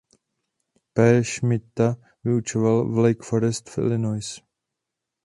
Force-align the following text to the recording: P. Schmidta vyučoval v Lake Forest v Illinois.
P. 0.93 1.21
Schmidta 1.23 1.95
vyučoval 2.25 2.91
v 2.91 2.97
Lake 2.97 3.23
Forest 3.23 3.69
v 3.69 3.77
Illinois. 3.77 4.41